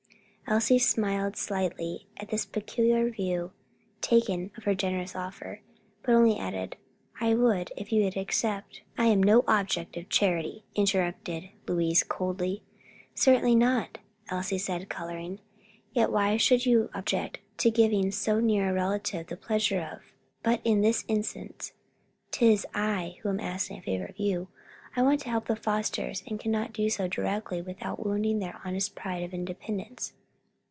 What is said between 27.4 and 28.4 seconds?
without wounding